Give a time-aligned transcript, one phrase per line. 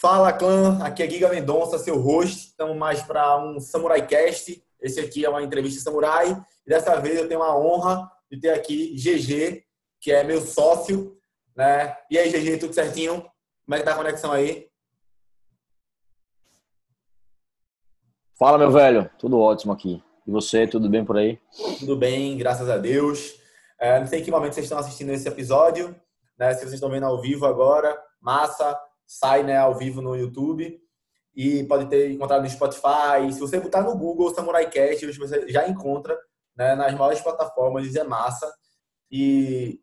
[0.00, 2.46] Fala clã, aqui é Giga Mendonça, seu host.
[2.46, 4.64] Estamos mais para um Samurai Cast.
[4.80, 6.42] Esse aqui é uma entrevista samurai.
[6.66, 9.62] E dessa vez eu tenho a honra de ter aqui GG,
[10.00, 11.18] que é meu sócio.
[11.54, 11.94] Né?
[12.10, 13.30] E aí, GG, tudo certinho?
[13.66, 14.70] Como é que tá a conexão aí?
[18.38, 19.10] Fala, meu velho.
[19.18, 20.02] Tudo ótimo aqui.
[20.26, 21.38] E você, tudo bem por aí?
[21.78, 23.34] Tudo bem, graças a Deus.
[23.78, 25.94] É, não sei em que momento vocês estão assistindo esse episódio.
[26.38, 26.54] Né?
[26.54, 28.80] Se vocês estão vendo ao vivo agora, massa
[29.10, 30.80] sai né, ao vivo no YouTube
[31.34, 33.32] e pode ter encontrado no Spotify.
[33.32, 36.16] Se você botar no Google Samurai Cast, você já encontra
[36.56, 38.48] né, nas maiores plataformas, é massa.
[39.10, 39.80] E,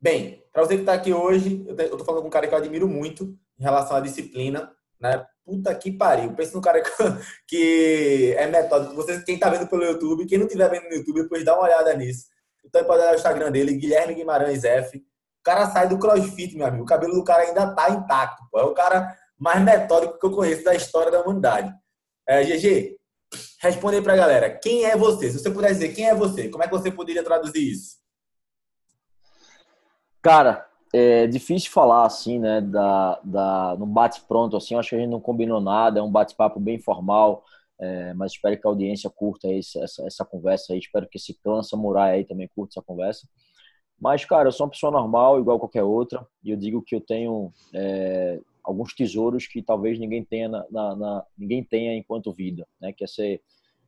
[0.00, 2.58] bem, para você que está aqui hoje, eu estou falando com um cara que eu
[2.58, 5.26] admiro muito em relação à disciplina, né?
[5.44, 6.32] Puta que pariu.
[6.32, 6.80] Pensa no cara
[7.46, 8.94] que é metódico.
[8.94, 11.64] Você, quem está vendo pelo YouTube, quem não estiver vendo no YouTube, depois dá uma
[11.64, 12.24] olhada nisso.
[12.64, 15.04] Então pode olhar o Instagram dele, Guilherme Guimarães F
[15.44, 16.82] cara sai do crossfit, meu amigo.
[16.82, 18.42] O cabelo do cara ainda tá intacto.
[18.50, 18.58] Pô.
[18.58, 21.72] É o cara mais metódico que eu conheço da história da humanidade.
[22.26, 22.96] É, GG,
[23.60, 24.50] responde aí pra galera.
[24.50, 25.30] Quem é você?
[25.30, 27.98] Se você puder dizer quem é você, como é que você poderia traduzir isso?
[30.22, 32.62] Cara, é difícil falar assim, né?
[32.62, 34.74] Da, da, no bate-pronto, assim.
[34.74, 36.00] Acho que a gente não combinou nada.
[36.00, 37.44] É um bate-papo bem formal.
[37.78, 40.78] É, mas espero que a audiência curta essa, essa, essa conversa aí.
[40.78, 43.28] Espero que esse clã samurai aí também curta essa conversa.
[44.00, 47.00] Mas, cara, eu sou uma pessoa normal, igual qualquer outra, e eu digo que eu
[47.00, 52.66] tenho é, alguns tesouros que talvez ninguém tenha, na, na, na, ninguém tenha enquanto vida,
[52.80, 52.92] né?
[52.92, 53.42] Que é ser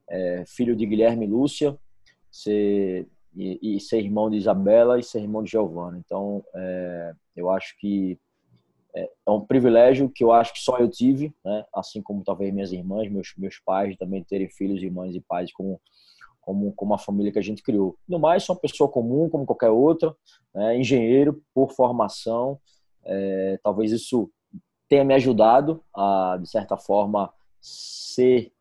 [0.09, 1.77] é, filho de Guilherme e Lúcia,
[2.31, 5.99] ser, e, e, ser irmão de Isabela e ser irmão de Giovana.
[6.05, 8.19] Então, é, eu acho que
[8.95, 11.65] é, é um privilégio que eu acho que só eu tive, né?
[11.75, 15.81] Assim como talvez minhas irmãs, meus, meus pais também terem filhos, irmãs e pais como
[16.47, 17.99] como, como a família que a gente criou.
[18.09, 20.15] No mais, sou uma pessoa comum, como qualquer outra,
[20.55, 20.79] né?
[20.79, 22.61] engenheiro por formação.
[23.05, 24.31] É, talvez isso
[24.89, 28.53] tenha me ajudado a, de certa forma, ser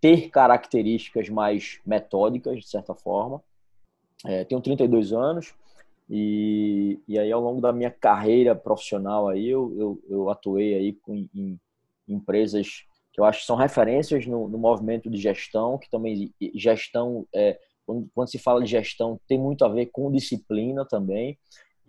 [0.00, 3.40] ter características mais metódicas, de certa forma.
[4.24, 5.54] É, tenho 32 anos
[6.10, 10.92] e, e aí ao longo da minha carreira profissional aí eu, eu, eu atuei aí
[10.92, 11.60] com, em, em
[12.08, 12.87] empresas
[13.18, 17.58] que eu acho que são referências no, no movimento de gestão, que também gestão, é,
[17.84, 21.36] quando, quando, se fala de gestão, tem muito a ver com disciplina também,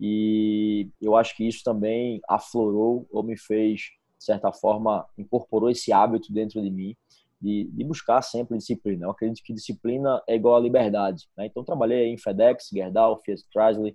[0.00, 5.92] e eu acho que isso também aflorou ou me fez, de certa forma, incorporou esse
[5.92, 6.96] hábito dentro de mim,
[7.40, 9.06] de, de buscar sempre disciplina.
[9.06, 11.28] Eu acredito que disciplina é igual a liberdade.
[11.36, 11.46] Né?
[11.46, 13.94] Então, trabalhei em FedEx, Gerdau, Fiat Chrysler,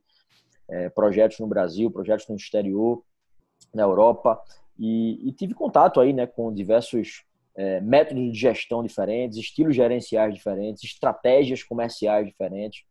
[0.70, 3.04] é, projetos no Brasil, projetos no exterior,
[3.74, 4.42] na Europa,
[4.78, 7.24] e, e tive contato aí, né, com diversos
[7.56, 12.84] é, métodos de gestão diferentes, estilos gerenciais diferentes, estratégias comerciais diferentes.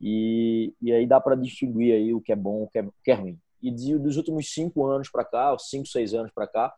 [0.00, 2.94] E, e aí dá para distinguir aí o que é bom, o que é, o
[3.02, 3.38] que é ruim.
[3.62, 6.72] E dos últimos cinco anos para cá, cinco, seis anos para cá,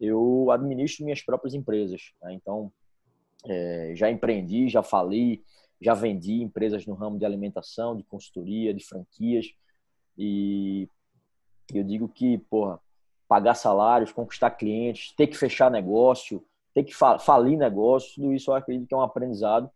[0.00, 2.12] eu administro minhas próprias empresas.
[2.22, 2.34] Né?
[2.34, 2.72] Então,
[3.46, 5.42] é, já empreendi, já falei,
[5.80, 9.46] já vendi empresas no ramo de alimentação, de consultoria, de franquias.
[10.16, 10.88] E
[11.74, 12.78] eu digo que, porra,
[13.30, 18.56] pagar salários, conquistar clientes, ter que fechar negócio, ter que falir negócio, tudo isso eu
[18.56, 19.70] acredito que é um aprendizado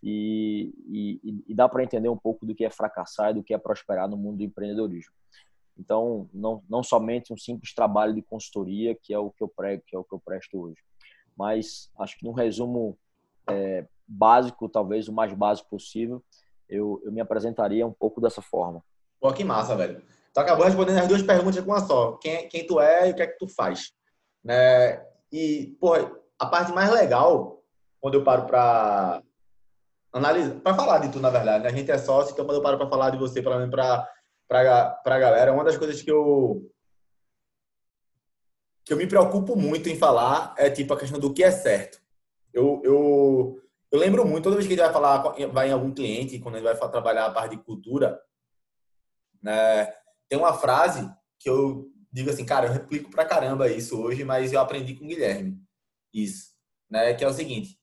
[0.00, 3.52] e, e, e dá para entender um pouco do que é fracassar e do que
[3.52, 5.12] é prosperar no mundo do empreendedorismo.
[5.76, 9.82] Então, não, não somente um simples trabalho de consultoria, que é o que eu prego,
[9.84, 10.78] que é o que eu presto hoje.
[11.36, 12.96] Mas acho que no resumo
[13.48, 16.22] é, básico, talvez o mais básico possível,
[16.68, 18.84] eu, eu me apresentaria um pouco dessa forma.
[19.20, 20.00] Pô, que massa, velho.
[20.32, 22.12] Tu acabou respondendo as duas perguntas com uma só.
[22.18, 23.92] Quem, quem tu é e o que é que tu faz.
[24.44, 25.04] Né?
[25.32, 25.94] E, pô,
[26.38, 27.62] a parte mais legal,
[28.00, 29.22] quando eu paro para
[30.12, 31.70] analisar, para falar de tu, na verdade, né?
[31.70, 34.08] A gente é sócio, então quando eu paro para falar de você, para
[34.48, 36.68] para a galera, uma das coisas que eu
[38.84, 42.00] que eu me preocupo muito em falar é tipo a questão do que é certo.
[42.52, 43.62] Eu, eu,
[43.92, 45.18] eu lembro muito, toda vez que a gente vai falar,
[45.52, 48.20] vai em algum cliente, quando gente vai trabalhar a parte de cultura,
[49.40, 49.92] né?
[50.30, 54.52] Tem uma frase que eu digo assim, cara, eu replico pra caramba isso hoje, mas
[54.52, 55.60] eu aprendi com o Guilherme.
[56.14, 56.50] Isso.
[56.88, 57.12] Né?
[57.14, 57.76] Que é o seguinte: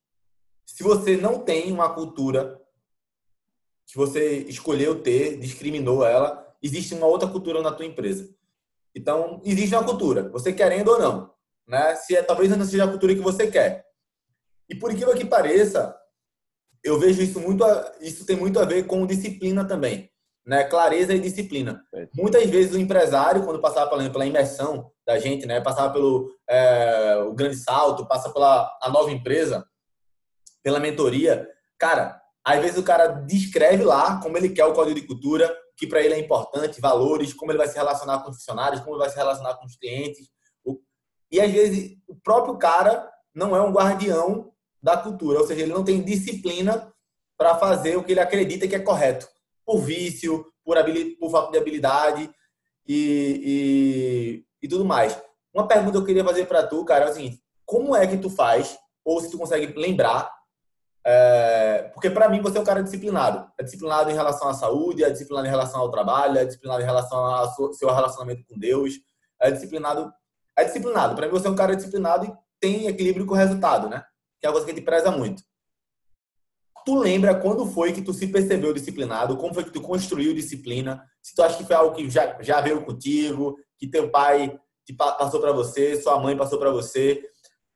[0.66, 2.58] se você não tem uma cultura
[3.86, 8.34] que você escolheu ter, discriminou ela, existe uma outra cultura na tua empresa.
[8.96, 11.34] Então, existe uma cultura, você querendo ou não.
[11.68, 11.96] Né?
[11.96, 13.86] Se é, talvez não seja a cultura que você quer.
[14.70, 15.98] E por incrível que pareça,
[16.82, 17.64] eu vejo isso muito,
[18.00, 20.10] isso tem muito a ver com disciplina também
[20.48, 21.84] né, clareza e disciplina.
[21.94, 22.08] É.
[22.16, 27.18] Muitas vezes o empresário, quando passava pela, pela imersão da gente, né, passava pelo é,
[27.28, 29.66] o grande salto, passa pela a nova empresa,
[30.64, 31.46] pela mentoria,
[31.78, 35.86] cara, às vezes o cara descreve lá como ele quer o código de cultura, que
[35.86, 39.02] para ele é importante, valores, como ele vai se relacionar com os funcionários, como ele
[39.02, 40.30] vai se relacionar com os clientes.
[41.30, 44.50] E às vezes o próprio cara não é um guardião
[44.82, 46.92] da cultura, ou seja, ele não tem disciplina
[47.38, 49.28] para fazer o que ele acredita que é correto,
[49.68, 50.78] por vício, por,
[51.20, 52.32] por falta de habilidade
[52.88, 55.22] e, e, e, tudo mais.
[55.54, 58.18] Uma pergunta que eu queria fazer para tu, cara, é o seguinte: como é que
[58.18, 60.32] tu faz, ou se tu consegue lembrar,
[61.06, 63.52] é, porque para mim você é um cara disciplinado.
[63.60, 66.86] É disciplinado em relação à saúde, é disciplinado em relação ao trabalho, é disciplinado em
[66.86, 68.94] relação ao seu relacionamento com Deus,
[69.42, 70.12] é disciplinado.
[70.58, 71.16] É disciplinado.
[71.16, 74.04] Para mim você é um cara disciplinado e tem equilíbrio com o resultado, né?
[74.40, 75.44] Que é uma coisa que a gente preza muito.
[76.88, 79.36] Tu lembra quando foi que tu se percebeu disciplinado?
[79.36, 81.04] Como foi que tu construiu disciplina?
[81.22, 84.94] Se tu acha que foi algo que já, já veio contigo, que teu pai te
[84.94, 87.22] passou para você, sua mãe passou para você,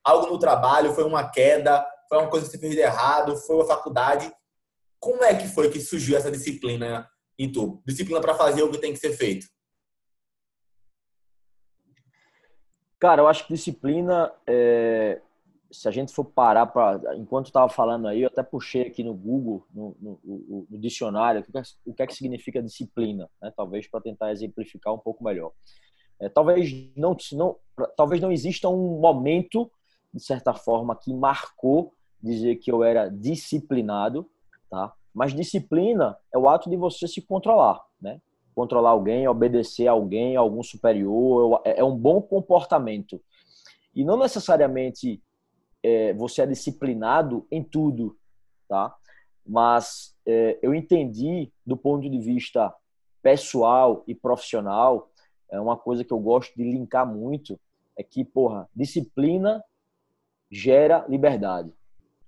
[0.02, 3.58] algo no trabalho, foi uma queda, foi uma coisa que você fez de errado, foi
[3.58, 4.32] uma faculdade.
[4.98, 7.06] Como é que foi que surgiu essa disciplina
[7.38, 7.84] em tu?
[7.86, 9.46] Disciplina para fazer o que tem que ser feito?
[12.98, 15.22] Cara, eu acho que disciplina é,
[15.72, 17.16] se a gente for parar para.
[17.16, 21.42] Enquanto estava falando aí, eu até puxei aqui no Google, no, no, no, no dicionário,
[21.42, 23.52] o que, é, o que é que significa disciplina, né?
[23.56, 25.52] talvez para tentar exemplificar um pouco melhor.
[26.20, 27.56] É, talvez, não, não,
[27.96, 29.72] talvez não exista um momento,
[30.14, 34.30] de certa forma, que marcou dizer que eu era disciplinado,
[34.70, 34.94] tá?
[35.14, 38.22] mas disciplina é o ato de você se controlar, né?
[38.54, 43.20] controlar alguém, obedecer a alguém, a algum superior, é, é um bom comportamento.
[43.96, 45.22] E não necessariamente
[45.84, 48.18] é, você é disciplinado em tudo,
[48.68, 48.96] tá?
[49.46, 52.74] Mas é, eu entendi do ponto de vista
[53.22, 55.10] pessoal e profissional,
[55.50, 57.60] é uma coisa que eu gosto de linkar muito,
[57.98, 59.64] é que, porra, disciplina
[60.50, 61.72] gera liberdade,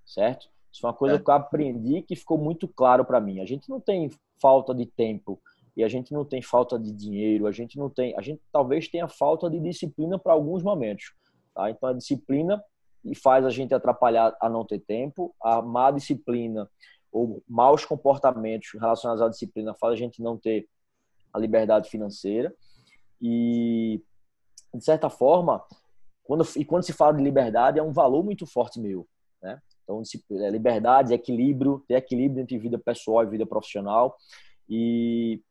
[0.06, 0.50] certo?
[0.72, 1.20] Isso é uma coisa é.
[1.20, 3.40] que eu aprendi que ficou muito claro para mim.
[3.40, 4.10] A gente não tem
[4.42, 5.40] falta de tempo
[5.76, 8.88] e a gente não tem falta de dinheiro, a gente não tem, a gente talvez
[8.88, 11.14] tenha falta de disciplina para alguns momentos,
[11.54, 11.70] tá?
[11.70, 12.64] Então a disciplina
[13.04, 15.36] e faz a gente atrapalhar a não ter tempo.
[15.42, 16.70] A má disciplina
[17.12, 20.68] ou maus comportamentos relacionados à disciplina faz a gente não ter
[21.32, 22.54] a liberdade financeira.
[23.22, 24.02] E,
[24.74, 25.64] de certa forma,
[26.24, 29.08] quando, e quando se fala de liberdade, é um valor muito forte meu.
[29.42, 29.62] Né?
[29.84, 30.02] Então,
[30.32, 34.16] é liberdade, equilíbrio, ter equilíbrio entre vida pessoal e vida profissional.
[34.70, 35.42] E,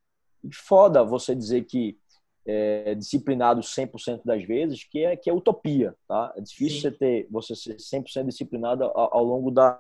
[0.42, 1.98] e foda você dizer que
[2.46, 6.32] é, disciplinado 100% das vezes, que é, que é utopia, tá?
[6.36, 9.78] É difícil você ter, você ser 100% disciplinado ao, ao longo da,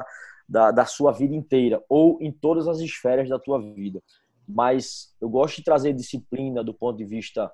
[0.48, 4.00] da, da, sua vida inteira, ou em todas as esferas da tua vida.
[4.46, 7.50] Mas eu gosto de trazer disciplina do ponto de vista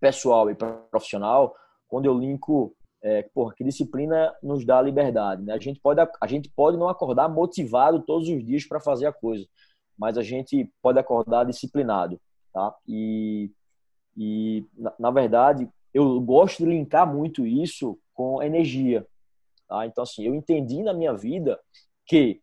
[0.00, 1.54] pessoal e profissional,
[1.88, 5.52] quando eu linko é, porra, que disciplina nos dá liberdade, né?
[5.52, 9.12] A gente pode a gente pode não acordar motivado todos os dias para fazer a
[9.12, 9.46] coisa,
[9.96, 12.20] mas a gente pode acordar disciplinado,
[12.52, 12.74] tá?
[12.86, 13.50] E
[14.16, 19.06] e, na, na verdade, eu gosto de linkar muito isso com energia.
[19.68, 19.86] Tá?
[19.86, 21.60] Então, assim, eu entendi na minha vida
[22.06, 22.40] que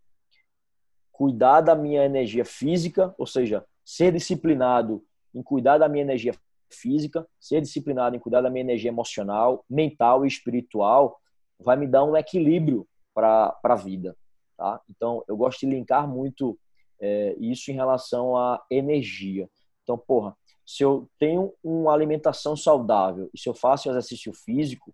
[1.11, 5.03] cuidar da minha energia física, ou seja, ser disciplinado
[5.33, 6.33] em cuidar da minha energia
[6.71, 11.19] física, ser disciplinado em cuidar da minha energia emocional, mental e espiritual,
[11.59, 14.17] vai me dar um equilíbrio para a vida.
[14.57, 14.81] Tá?
[14.89, 16.57] Então, eu gosto de linkar muito
[16.99, 19.49] é, isso em relação à energia.
[19.83, 20.35] Então, porra,
[20.65, 24.93] se eu tenho uma alimentação saudável e se eu faço exercício físico,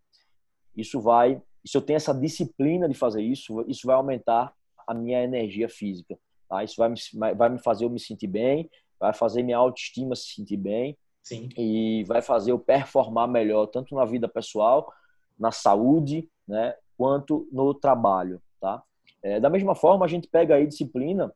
[0.75, 4.53] isso vai, se eu tenho essa disciplina de fazer isso, isso vai aumentar
[4.87, 6.17] a minha energia física.
[6.47, 6.63] Tá?
[6.63, 10.33] Isso vai me, vai me fazer eu me sentir bem, vai fazer minha autoestima se
[10.33, 11.49] sentir bem Sim.
[11.57, 14.91] e vai fazer eu performar melhor, tanto na vida pessoal,
[15.37, 18.41] na saúde, né, quanto no trabalho.
[18.59, 18.83] Tá?
[19.21, 21.33] É, da mesma forma, a gente pega aí disciplina.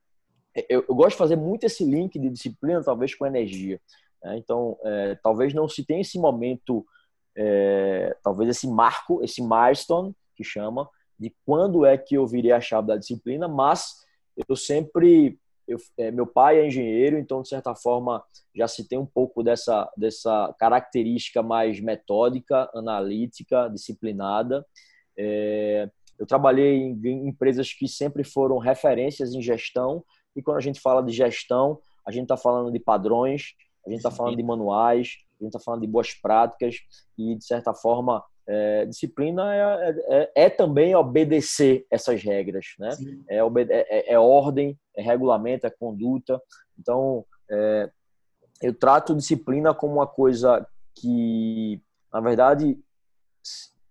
[0.70, 3.80] Eu, eu gosto de fazer muito esse link de disciplina, talvez com energia.
[4.24, 4.38] Né?
[4.38, 6.86] Então, é, talvez não se tenha esse momento,
[7.36, 10.90] é, talvez esse marco, esse milestone, que chama,
[11.20, 14.04] de quando é que eu virei a chave da disciplina, mas
[14.48, 15.38] eu sempre.
[15.66, 18.22] Eu, é, meu pai é engenheiro, então, de certa forma,
[18.54, 24.66] já se tem um pouco dessa, dessa característica mais metódica, analítica, disciplinada.
[25.18, 25.90] É,
[26.20, 30.04] eu trabalhei em, em empresas que sempre foram referências em gestão,
[30.36, 33.54] e quando a gente fala de gestão, a gente está falando de padrões,
[33.86, 36.78] a gente está falando de manuais, a gente está falando de boas práticas
[37.18, 42.90] e, de certa forma, é, disciplina é, é, é, também obedecer essas regras, né?
[43.30, 46.42] É, é, é, ordem, é regulamento, é conduta.
[46.78, 47.90] Então, é,
[48.62, 52.78] eu trato disciplina como uma coisa que, na verdade,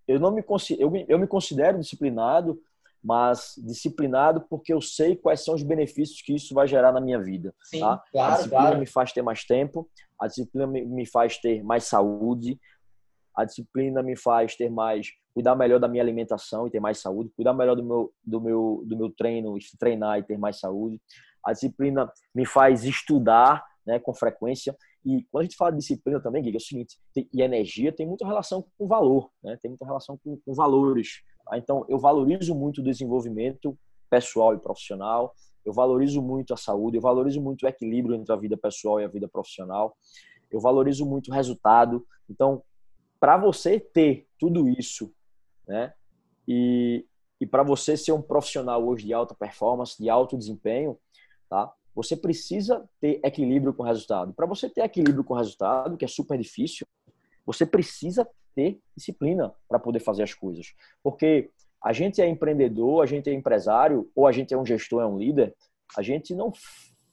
[0.07, 0.45] eu não me
[0.79, 2.61] eu, eu me considero disciplinado,
[3.03, 7.21] mas disciplinado porque eu sei quais são os benefícios que isso vai gerar na minha
[7.21, 7.55] vida.
[7.65, 8.03] Sim, tá?
[8.13, 8.79] claro, a disciplina claro.
[8.79, 9.91] me faz ter mais tempo,
[10.21, 12.59] a disciplina me faz ter mais saúde,
[13.37, 17.33] a disciplina me faz ter mais cuidar melhor da minha alimentação e ter mais saúde,
[17.35, 21.01] cuidar melhor do meu do meu do meu treino, treinar e ter mais saúde.
[21.45, 24.77] A disciplina me faz estudar, né, com frequência.
[25.05, 27.93] E quando a gente fala de disciplina também, Guiga, é o seguinte, tem, e energia
[27.93, 29.59] tem muita relação com valor, né?
[29.61, 31.23] Tem muita relação com, com valores.
[31.45, 31.59] Tá?
[31.59, 33.77] Então, eu valorizo muito o desenvolvimento
[34.09, 35.35] pessoal e profissional.
[35.65, 39.05] Eu valorizo muito a saúde, eu valorizo muito o equilíbrio entre a vida pessoal e
[39.05, 39.97] a vida profissional.
[40.51, 42.07] Eu valorizo muito o resultado.
[42.29, 42.63] Então,
[43.21, 45.13] para você ter tudo isso,
[45.67, 45.95] né?
[46.47, 47.07] E,
[47.41, 50.99] e para você ser um profissional hoje de alta performance, de alto desempenho,
[51.49, 51.73] tá?
[51.95, 54.33] Você precisa ter equilíbrio com o resultado.
[54.33, 56.87] Para você ter equilíbrio com o resultado, que é super difícil,
[57.47, 60.75] você precisa ter disciplina para poder fazer as coisas.
[61.03, 61.51] Porque
[61.83, 65.07] a gente é empreendedor, a gente é empresário, ou a gente é um gestor, é
[65.07, 65.55] um líder,
[65.97, 66.53] a gente não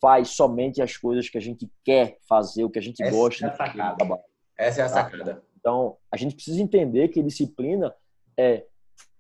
[0.02, 3.46] faz somente as coisas que a gente quer fazer, o que a gente Essa gosta
[3.46, 4.20] é a sacada.
[4.58, 4.94] Essa é a tá?
[4.94, 5.44] sacada.
[5.60, 7.94] Então, a gente precisa entender que disciplina
[8.38, 8.66] é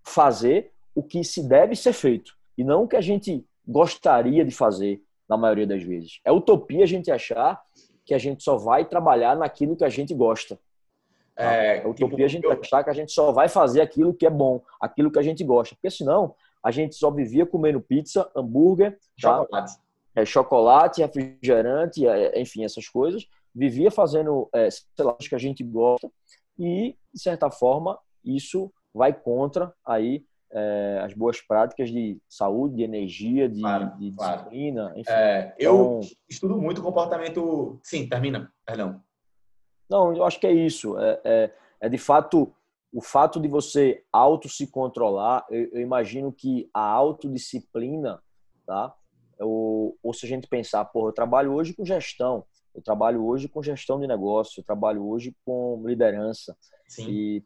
[0.05, 4.51] fazer o que se deve ser feito e não o que a gente gostaria de
[4.51, 6.19] fazer na maioria das vezes.
[6.25, 7.61] É utopia a gente achar
[8.05, 10.59] que a gente só vai trabalhar naquilo que a gente gosta.
[11.39, 12.51] É, é utopia tipo, a gente eu...
[12.51, 15.43] achar que a gente só vai fazer aquilo que é bom, aquilo que a gente
[15.43, 15.75] gosta.
[15.75, 19.81] Porque senão a gente só vivia comendo pizza, hambúrguer, chocolate, tá?
[20.15, 23.27] é, chocolate refrigerante, é, enfim, essas coisas.
[23.53, 26.10] Vivia fazendo, é, sei lá, que a gente gosta
[26.58, 32.84] e, de certa forma, isso vai contra aí é, as boas práticas de saúde, de
[32.84, 34.81] energia, de, claro, de disciplina.
[34.81, 35.00] Claro.
[35.00, 35.12] Enfim.
[35.12, 37.79] É, eu então, estudo muito comportamento.
[37.84, 39.01] Sim, termina, perdão.
[39.89, 40.98] Não, eu acho que é isso.
[41.00, 42.53] É, é, é de fato
[42.91, 45.46] o fato de você auto se controlar.
[45.50, 48.22] Eu, eu imagino que a autodisciplina,
[48.65, 48.93] tá?
[49.39, 52.43] Ou, ou se a gente pensar, porra, eu trabalho hoje com gestão,
[52.75, 56.58] eu trabalho hoje com gestão de negócio, eu trabalho hoje com liderança.
[56.88, 57.10] Sim.
[57.10, 57.43] E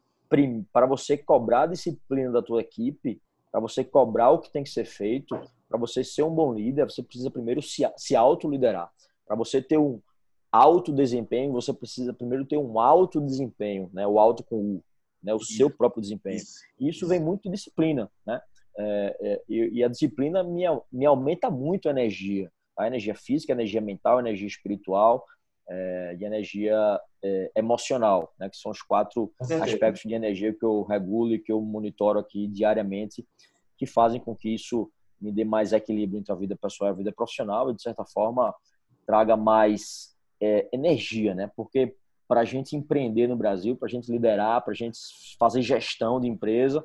[0.72, 3.22] para você cobrar a disciplina da tua equipe,
[3.52, 6.90] para você cobrar o que tem que ser feito, para você ser um bom líder,
[6.90, 8.90] você precisa primeiro se, se autoliderar.
[9.26, 10.00] Para você ter um
[10.54, 14.06] alto desempenho, você precisa primeiro ter um alto desempenho, né?
[14.06, 14.84] O alto com U,
[15.20, 15.34] né?
[15.34, 15.56] O Isso.
[15.56, 16.36] seu próprio desempenho.
[16.36, 18.40] Isso, Isso vem muito de disciplina, né?
[18.76, 23.56] É, é, e, a disciplina me, me aumenta muito a energia, a energia física, a
[23.56, 25.24] energia mental, a energia espiritual,
[25.68, 29.32] é, de energia é, emocional, né, que são os quatro
[29.62, 33.26] aspectos de energia que eu regulo e que eu monitoro aqui diariamente,
[33.78, 36.96] que fazem com que isso me dê mais equilíbrio entre a vida pessoal e a
[36.96, 38.52] vida profissional e, de certa forma,
[39.06, 40.13] traga mais
[40.44, 41.50] é, energia, né?
[41.56, 41.96] Porque
[42.28, 44.98] para a gente empreender no Brasil, para a gente liderar, para a gente
[45.38, 46.84] fazer gestão de empresa,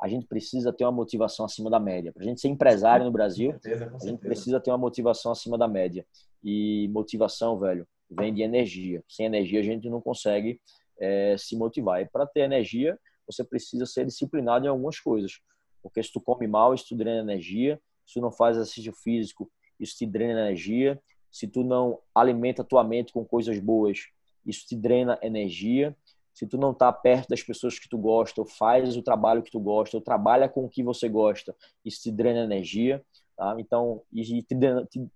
[0.00, 2.12] a gente precisa ter uma motivação acima da média.
[2.12, 5.56] Para a gente ser empresário no Brasil, certeza, a gente precisa ter uma motivação acima
[5.56, 6.06] da média.
[6.42, 9.02] E motivação, velho, vem de energia.
[9.08, 10.60] Sem energia a gente não consegue
[10.98, 12.02] é, se motivar.
[12.02, 15.40] E para ter energia, você precisa ser disciplinado em algumas coisas.
[15.82, 17.80] Porque se tu come mal, isso tu drena energia.
[18.06, 19.50] Se tu não faz exercício físico,
[19.80, 21.00] isso te drena energia.
[21.30, 24.06] Se tu não alimenta tua mente com coisas boas,
[24.44, 25.96] isso te drena energia.
[26.32, 29.50] Se tu não está perto das pessoas que tu gosta, ou faz o trabalho que
[29.50, 31.54] tu gosta, ou trabalha com o que você gosta,
[31.84, 33.02] isso te drena energia.
[33.36, 33.56] Tá?
[33.58, 34.44] Então, e,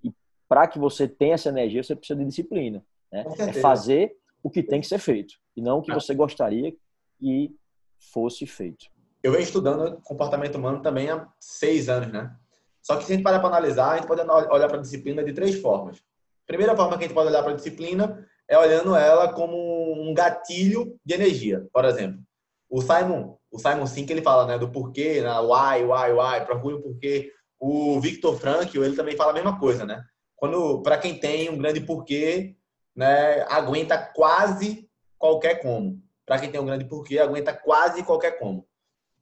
[0.04, 0.12] e,
[0.48, 2.84] para que você tenha essa energia, você precisa de disciplina.
[3.12, 3.24] Né?
[3.38, 6.74] É fazer o que tem que ser feito e não o que você gostaria
[7.18, 7.54] que
[7.98, 8.86] fosse feito.
[9.22, 12.34] Eu venho estudando comportamento humano também há seis anos, né?
[12.82, 15.22] Só que se a gente parar para analisar, a gente pode olhar para a disciplina
[15.22, 15.98] de três formas.
[16.46, 19.56] primeira forma que a gente pode olhar para a disciplina é olhando ela como
[20.02, 21.66] um gatilho de energia.
[21.72, 22.20] Por exemplo,
[22.68, 26.74] o Simon, o Simon Sink, ele fala, né, do porquê, né, why, why, why, procure
[26.74, 27.32] o porquê.
[27.58, 30.02] O Victor Frankl, ele também fala a mesma coisa, né?
[30.40, 32.56] quando para quem tem um grande porquê,
[32.96, 36.02] né, aguenta quase qualquer como.
[36.24, 38.66] Para quem tem um grande porquê, aguenta quase qualquer como.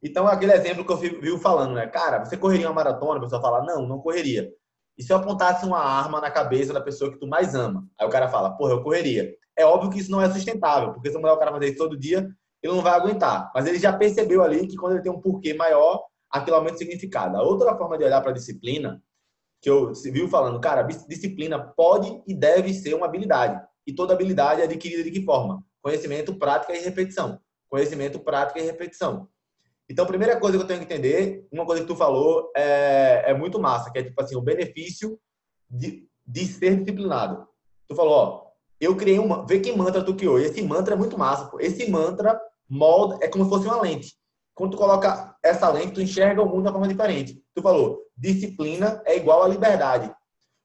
[0.02, 1.86] Então, aquele exemplo que eu vi falando, né?
[1.86, 3.18] Cara, você correria uma maratona?
[3.18, 4.48] A pessoa fala, não, não correria.
[4.96, 7.86] E se eu apontasse uma arma na cabeça da pessoa que tu mais ama?
[7.98, 9.32] Aí o cara fala, porra, eu correria.
[9.56, 11.78] É óbvio que isso não é sustentável, porque se eu mandar o cara fazer isso
[11.78, 12.28] todo dia,
[12.62, 13.50] ele não vai aguentar.
[13.54, 16.78] Mas ele já percebeu ali que quando ele tem um porquê maior, aquilo aumenta o
[16.78, 17.36] significado.
[17.36, 19.02] A outra forma de olhar para a disciplina
[19.60, 23.60] que eu viu falando, cara, disciplina pode e deve ser uma habilidade.
[23.86, 25.64] E toda habilidade é adquirida de que forma?
[25.82, 27.40] Conhecimento, prática e repetição.
[27.68, 29.28] Conhecimento, prática e repetição.
[29.90, 33.24] Então, a primeira coisa que eu tenho que entender, uma coisa que tu falou é,
[33.26, 35.18] é muito massa, que é tipo assim, o benefício
[35.68, 37.46] de, de ser disciplinado.
[37.88, 38.48] Tu falou, ó,
[38.80, 40.38] eu criei uma, vê que mantra tu criou.
[40.38, 41.46] Esse mantra é muito massa.
[41.46, 41.58] Pô.
[41.58, 44.14] Esse mantra molda, é como se fosse uma lente.
[44.54, 47.42] quando tu coloca essa lente, tu enxerga o mundo de uma forma diferente.
[47.54, 50.12] Tu falou, disciplina é igual a liberdade.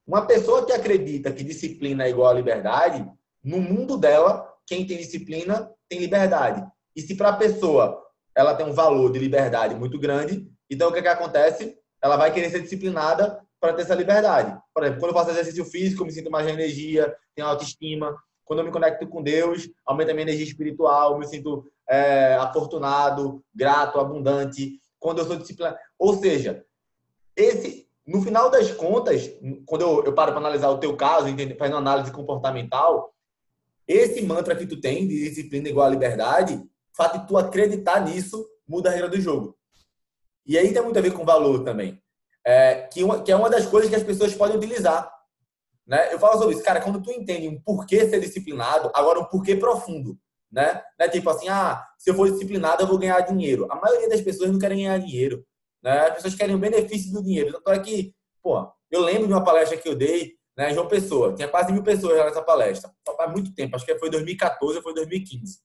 [0.05, 3.09] Uma pessoa que acredita que disciplina é igual a liberdade,
[3.43, 6.65] no mundo dela, quem tem disciplina tem liberdade.
[6.95, 8.03] E se para a pessoa
[8.35, 11.77] ela tem um valor de liberdade muito grande, então o que, é que acontece?
[12.01, 14.57] Ela vai querer ser disciplinada para ter essa liberdade.
[14.73, 18.13] Por exemplo, quando eu faço exercício físico, eu me sinto mais energia, tenho autoestima.
[18.43, 22.35] Quando eu me conecto com Deus, aumenta a minha energia espiritual, eu me sinto é,
[22.35, 24.79] afortunado, grato, abundante.
[24.99, 25.77] Quando eu sou disciplinado.
[25.97, 26.65] Ou seja,
[27.35, 29.31] esse, no final das contas,
[29.65, 33.13] quando eu, eu paro para analisar o teu caso, fazendo análise comportamental,
[33.87, 36.61] esse mantra que tu tem de disciplina igual a liberdade,
[36.93, 39.57] o fato de tu acreditar nisso muda a regra do jogo.
[40.45, 42.01] E aí tem muito a ver com valor também.
[42.45, 45.11] É, que, uma, que é uma das coisas que as pessoas podem utilizar.
[45.87, 46.13] Né?
[46.13, 49.55] Eu falo sobre isso, cara, quando tu entende um porquê ser disciplinado, agora um porquê
[49.55, 50.17] profundo.
[50.51, 50.81] Né?
[50.99, 53.67] Não é tipo assim, ah, se eu for disciplinado eu vou ganhar dinheiro.
[53.71, 55.45] A maioria das pessoas não querem ganhar dinheiro.
[55.81, 55.99] Né?
[56.07, 57.53] As pessoas querem o benefício do dinheiro.
[57.53, 61.33] Tanto é que, pô, eu lembro de uma palestra que eu dei né, João Pessoa.
[61.33, 62.91] Tinha quase mil pessoas nessa palestra.
[63.07, 65.59] Só faz muito tempo, acho que foi 2014 ou foi 2015.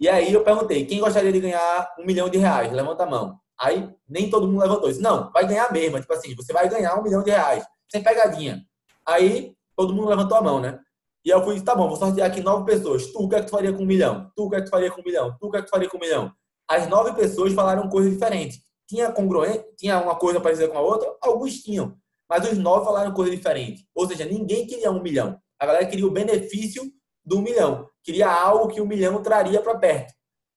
[0.00, 2.72] E aí eu perguntei, quem gostaria de ganhar um milhão de reais?
[2.72, 3.38] Levanta a mão.
[3.60, 4.88] Aí nem todo mundo levantou.
[4.88, 6.00] Disse, não, vai ganhar mesmo.
[6.00, 7.64] Tipo assim, você vai ganhar um milhão de reais.
[7.90, 8.62] Sem pegadinha.
[9.04, 10.78] Aí todo mundo levantou a mão, né?
[11.24, 13.06] E eu fui, tá bom, vou sortear aqui nove pessoas.
[13.06, 14.30] Tu, o que é que tu faria com um milhão?
[14.36, 15.36] Tu, o que é que tu faria com um milhão?
[15.38, 16.32] Tu, o que é que tu faria com um milhão?
[16.68, 18.60] As nove pessoas falaram coisas diferentes.
[18.88, 19.64] Tinha congruente?
[19.76, 21.12] Tinha uma coisa parecida com a outra?
[21.20, 21.96] Alguns tinham.
[22.28, 23.86] Mas os nove falaram coisa diferente.
[23.94, 25.38] Ou seja, ninguém queria um milhão.
[25.58, 26.82] A galera queria o benefício
[27.24, 27.88] do milhão.
[28.08, 30.14] Queria algo que o um milhão traria para perto.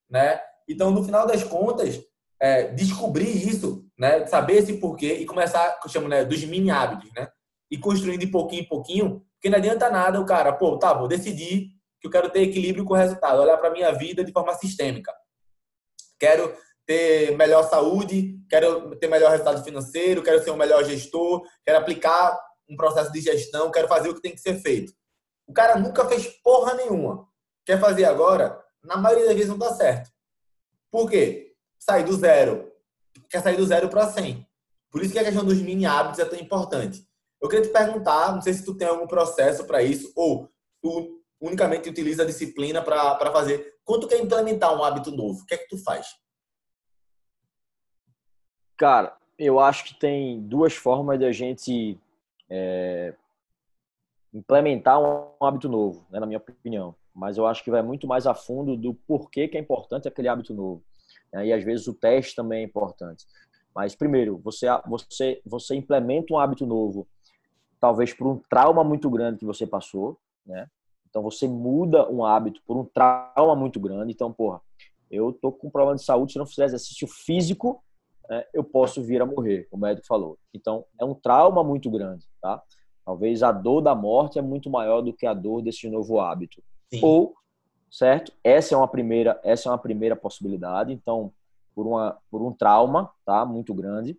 [0.10, 0.40] Né?
[0.70, 2.02] Então, no final das contas,
[2.42, 4.26] é, descobrir isso, né?
[4.26, 7.28] saber esse porquê e começar, que eu chamo né, dos mini hábitos, né?
[7.70, 11.10] E construindo de pouquinho em pouquinho, porque não adianta nada o cara, pô, tá, vou
[11.10, 14.54] decidir que eu quero ter equilíbrio com o resultado, olhar para minha vida de forma
[14.54, 15.14] sistêmica.
[16.18, 16.56] Quero
[16.86, 22.40] ter melhor saúde, quero ter melhor resultado financeiro, quero ser um melhor gestor, quero aplicar
[22.70, 24.94] um processo de gestão, quero fazer o que tem que ser feito.
[25.46, 27.30] O cara nunca fez porra nenhuma.
[27.66, 28.64] Quer fazer agora?
[28.84, 30.12] Na maioria das vezes não dá certo.
[30.90, 31.56] Por quê?
[31.78, 32.72] Sair do zero.
[33.30, 34.46] Quer sair do zero para 100.
[34.90, 37.08] Por isso que a questão dos mini hábitos é tão importante.
[37.42, 40.50] Eu queria te perguntar, não sei se tu tem algum processo para isso ou
[40.82, 43.80] tu unicamente utiliza a disciplina para fazer.
[43.84, 46.08] Quando quer implementar um hábito novo, o que é que tu faz?
[48.78, 52.00] Cara, eu acho que tem duas formas de a gente
[52.50, 53.16] é,
[54.34, 56.96] implementar um hábito novo, né, na minha opinião.
[57.14, 60.28] Mas eu acho que vai muito mais a fundo do porquê que é importante aquele
[60.28, 60.84] hábito novo.
[61.34, 61.48] Né?
[61.48, 63.26] E às vezes o teste também é importante.
[63.76, 67.08] Mas primeiro, você você você implementa um hábito novo,
[67.80, 70.68] talvez por um trauma muito grande que você passou, né?
[71.10, 74.14] Então você muda um hábito por um trauma muito grande.
[74.14, 74.62] Então, porra,
[75.10, 77.84] eu tô com problema de saúde, se não fizer exercício físico,
[78.30, 80.38] né, eu posso vir a morrer, o médico falou.
[80.54, 82.64] Então, é um trauma muito grande, tá?
[83.06, 86.64] Talvez a dor da morte é muito maior do que a dor desse novo hábito.
[86.92, 87.00] Sim.
[87.04, 87.36] Ou,
[87.90, 88.34] certo?
[88.44, 90.92] Essa é uma primeira, essa é uma primeira possibilidade.
[90.92, 91.32] Então,
[91.74, 93.46] por uma, por um trauma, tá?
[93.46, 94.18] Muito grande,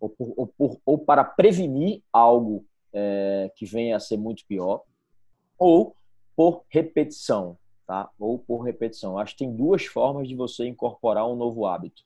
[0.00, 4.82] ou, por, ou, por, ou para prevenir algo é, que venha a ser muito pior,
[5.58, 5.94] ou
[6.36, 8.10] por repetição, tá?
[8.18, 9.18] Ou por repetição.
[9.18, 12.02] Acho que tem duas formas de você incorporar um novo hábito,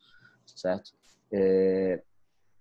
[0.47, 0.93] certo?
[1.31, 2.03] É,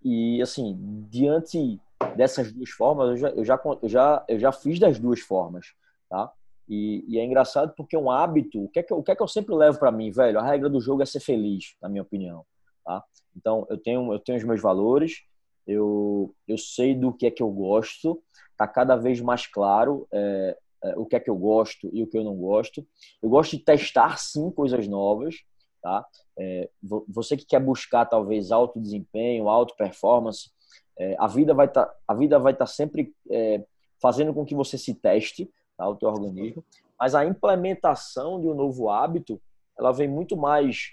[0.02, 0.76] e assim,
[1.10, 1.80] diante
[2.16, 5.74] dessas duas formas, eu já, eu já, eu já, eu já fiz das duas formas,
[6.08, 6.32] tá?
[6.72, 9.22] E, e, é engraçado porque um hábito, o que é que, o que, é que
[9.22, 10.38] eu sempre levo para mim, velho?
[10.38, 12.46] A regra do jogo é ser feliz, na minha opinião,
[12.82, 13.04] tá?
[13.36, 15.22] Então, eu tenho, eu tenho os meus valores,
[15.66, 18.22] eu, eu sei do que é que eu gosto,
[18.56, 22.06] tá cada vez mais claro é, é, o que é que eu gosto e o
[22.06, 22.86] que eu não gosto.
[23.22, 25.42] Eu gosto de testar, sim, coisas novas,
[25.82, 26.06] tá?
[26.38, 26.70] É,
[27.06, 30.50] você que quer buscar talvez alto desempenho, alto performance,
[30.98, 33.62] é, a vida vai estar tá, a vida vai tá sempre é,
[34.00, 36.64] fazendo com que você se teste, tá, o teu organismo.
[36.98, 39.40] Mas a implementação de um novo hábito,
[39.78, 40.92] ela vem muito mais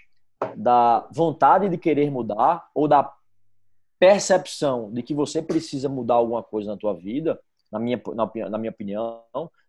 [0.56, 3.12] da vontade de querer mudar ou da
[3.98, 7.38] percepção de que você precisa mudar alguma coisa na tua vida,
[7.70, 9.22] na minha, na, na minha opinião,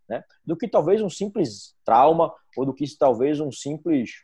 [0.08, 0.24] né?
[0.46, 4.24] do que talvez um simples trauma ou do que talvez um simples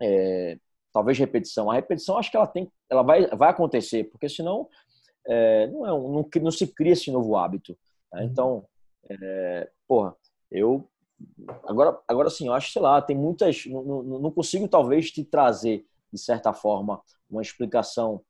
[0.00, 0.58] é,
[0.92, 1.70] talvez repetição.
[1.70, 4.68] A repetição acho que ela tem, ela vai, vai acontecer, porque senão
[5.26, 7.76] é, não, é um, não, não, se cria esse novo hábito.
[8.12, 8.22] Né?
[8.22, 8.26] Uhum.
[8.26, 8.64] Então,
[9.10, 10.14] é, porra,
[10.50, 10.86] eu
[11.66, 15.84] agora, agora sim, eu acho, sei lá, tem muitas, não, não, consigo talvez te trazer
[16.12, 18.20] de certa forma uma explicação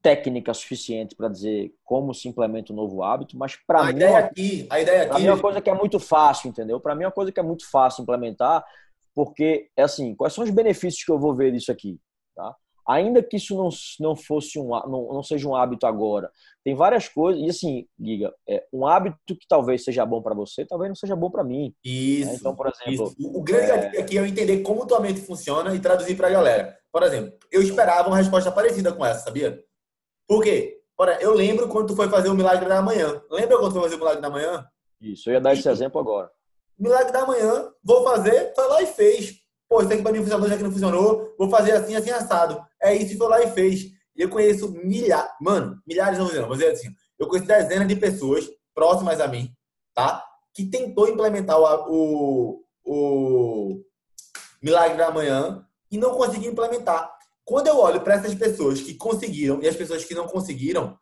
[0.00, 4.66] técnica suficiente para dizer como se implementa um novo hábito, mas para mim ideia aqui,
[4.70, 6.78] a ideia aqui é uma coisa que é muito fácil, entendeu?
[6.78, 8.64] Para mim é uma coisa que é muito fácil implementar
[9.14, 12.00] porque, é assim, quais são os benefícios que eu vou ver disso aqui?
[12.34, 12.54] Tá?
[12.86, 13.68] Ainda que isso não,
[14.00, 16.30] não fosse um não, não seja um hábito agora,
[16.64, 20.64] tem várias coisas e assim, Giga, é, um hábito que talvez seja bom para você,
[20.64, 21.68] talvez não seja bom para mim.
[21.68, 21.72] Né?
[21.84, 22.30] Isso.
[22.30, 22.36] Né?
[22.36, 23.30] Então, por exemplo, isso.
[23.36, 24.00] o grande é...
[24.00, 26.78] aqui é eu entender como tua mente funciona e traduzir para a galera.
[26.90, 29.62] Por exemplo, eu esperava uma resposta parecida com essa, sabia?
[30.26, 30.80] Por quê?
[31.20, 33.20] Eu lembro quando tu foi fazer o milagre da manhã.
[33.30, 34.64] Lembra quando tu foi fazer o milagre da manhã?
[35.00, 36.30] Isso, eu ia dar esse exemplo agora.
[36.78, 39.43] Milagre da manhã, vou fazer, foi lá e fez.
[39.74, 42.64] Pô, isso aqui pra mim funcionou, já que não funcionou, vou fazer assim, assim, assado.
[42.80, 43.86] É isso, e foi lá e fez.
[44.14, 48.48] E eu conheço milhares, mano, milhares não, vou dizer assim, eu conheço dezenas de pessoas
[48.72, 49.52] próximas a mim,
[49.92, 50.24] tá?
[50.54, 53.84] Que tentou implementar o, o, o
[54.62, 57.12] milagre da manhã e não conseguiu implementar.
[57.44, 60.96] Quando eu olho para essas pessoas que conseguiram e as pessoas que não conseguiram,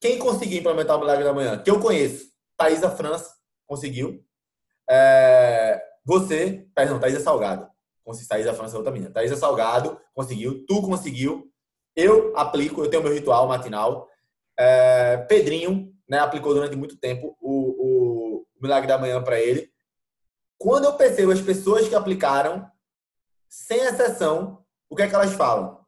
[0.00, 1.62] quem conseguiu implementar o milagre da manhã?
[1.62, 3.32] Que eu conheço, Thaisa França
[3.64, 4.24] conseguiu.
[4.90, 7.71] É, você, perdão, Thaisa Salgado.
[8.28, 9.10] Thaisa França é outra menina.
[9.10, 11.50] Thaisa Salgado conseguiu, tu conseguiu.
[11.94, 14.08] Eu aplico, eu tenho meu ritual matinal.
[14.58, 19.70] É, Pedrinho, né, aplicou durante muito tempo o, o milagre da manhã para ele.
[20.58, 22.70] Quando eu percebo as pessoas que aplicaram,
[23.48, 25.80] sem exceção, o que é que elas falam?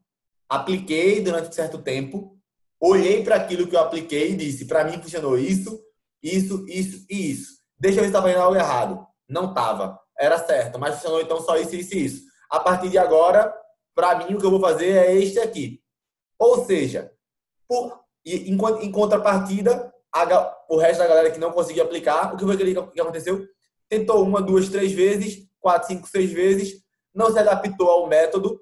[0.49, 2.39] Apliquei durante um certo tempo,
[2.81, 5.81] olhei para aquilo que eu apliquei e disse: para mim funcionou isso,
[6.23, 7.59] isso, isso e isso.
[7.79, 9.07] Deixa eu ver se estava indo algo errado.
[9.29, 9.99] Não estava.
[10.19, 12.23] Era certo, mas funcionou então só isso, isso e isso.
[12.51, 13.53] A partir de agora,
[13.95, 15.81] para mim, o que eu vou fazer é este aqui.
[16.39, 17.13] Ou seja,
[17.69, 22.45] por, em, em contrapartida, a, o resto da galera que não conseguiu aplicar, o que
[22.45, 23.45] foi que, aconteceu?
[23.89, 28.61] Tentou uma, duas, três vezes, quatro, cinco, seis vezes, não se adaptou ao método,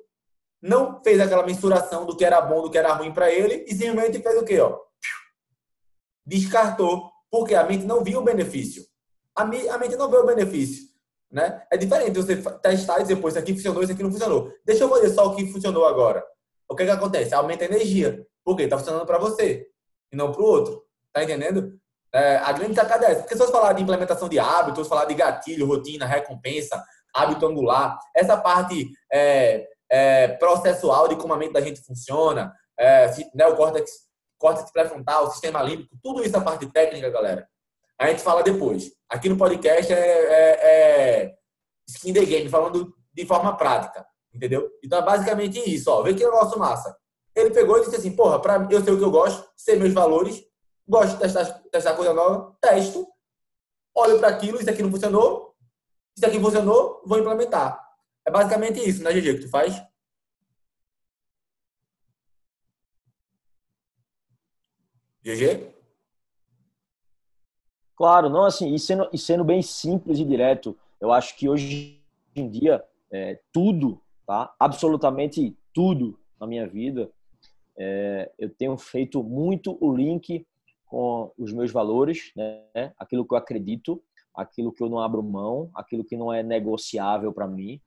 [0.61, 3.75] não fez aquela mensuração do que era bom, do que era ruim para ele, e
[3.75, 4.61] simplesmente fez o quê?
[4.61, 4.79] Ó?
[6.25, 8.85] Descartou porque a mente não viu o benefício.
[9.35, 10.92] A mente não vê o benefício.
[11.33, 11.63] Né?
[11.71, 14.53] É diferente você testar e dizer, pô, isso aqui funcionou, isso aqui não funcionou.
[14.67, 16.23] Deixa eu fazer só o que funcionou agora.
[16.69, 17.35] O que, que acontece?
[17.35, 18.27] Aumenta a energia.
[18.45, 18.65] Por quê?
[18.65, 19.67] Está funcionando para você
[20.13, 20.85] e não para o outro.
[21.11, 21.73] Tá entendendo?
[22.13, 23.21] É, a grande sacada é essa.
[23.23, 27.99] Porque se você falar de implementação de hábitos, falar de gatilho, rotina, recompensa, hábito angular,
[28.15, 33.91] essa parte é, é, processual de como a mente da gente funciona, é, neocórtex
[34.39, 37.47] córtex pré-frontal, sistema límbico, tudo isso é a parte técnica, galera.
[38.03, 38.91] A gente fala depois.
[39.09, 41.35] Aqui no podcast é, é, é
[41.87, 44.69] skin the game, falando de forma prática, entendeu?
[44.83, 46.03] Então é basicamente isso, ó.
[46.03, 46.97] Vê que negócio massa.
[47.33, 49.93] Ele pegou e disse assim, porra, pra, eu sei o que eu gosto, sei meus
[49.93, 50.43] valores,
[50.87, 53.07] gosto de testar, testar coisa nova, testo,
[53.95, 55.55] olho para aquilo, isso aqui não funcionou,
[56.17, 57.81] isso aqui funcionou, vou implementar.
[58.27, 59.81] É basicamente isso, né, GG, que tu faz?
[65.25, 65.73] GG?
[68.03, 72.03] Claro, não assim, e sendo, e sendo bem simples e direto, eu acho que hoje
[72.35, 74.53] em dia, é, tudo, tá?
[74.59, 77.09] Absolutamente tudo na minha vida,
[77.79, 80.45] é, eu tenho feito muito o link
[80.85, 82.93] com os meus valores, né?
[82.99, 84.03] Aquilo que eu acredito,
[84.35, 87.81] aquilo que eu não abro mão, aquilo que não é negociável para mim.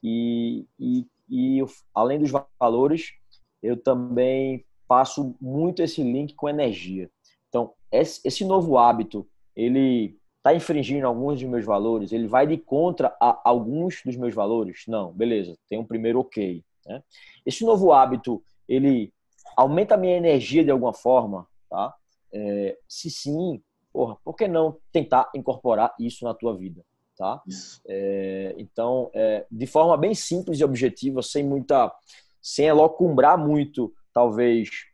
[0.00, 3.12] E, e, e além dos valores,
[3.60, 7.10] eu também faço muito esse link com energia.
[7.48, 9.26] Então, esse novo hábito,
[9.58, 12.12] ele está infringindo alguns dos meus valores?
[12.12, 14.84] Ele vai de contra a alguns dos meus valores?
[14.86, 16.62] Não, beleza, tem um primeiro ok.
[16.86, 17.02] Né?
[17.44, 19.12] Esse novo hábito, ele
[19.56, 21.44] aumenta a minha energia de alguma forma?
[21.68, 21.92] Tá?
[22.32, 23.60] É, se sim,
[23.92, 26.84] porra, por que não tentar incorporar isso na tua vida?
[27.16, 27.42] Tá?
[27.88, 31.92] É, então, é, de forma bem simples e objetiva, sem muita,
[32.40, 34.87] sem elocumbrar muito talvez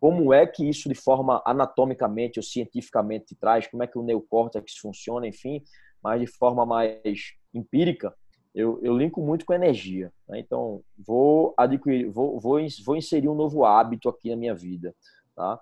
[0.00, 4.76] como é que isso de forma anatomicamente ou cientificamente traz, como é que o neocórtex
[4.76, 5.62] funciona, enfim,
[6.02, 8.14] mas de forma mais empírica,
[8.54, 10.12] eu, eu linko muito com energia.
[10.28, 10.38] Né?
[10.38, 14.94] Então, vou adquirir, vou, vou, vou inserir um novo hábito aqui na minha vida,
[15.34, 15.60] tá?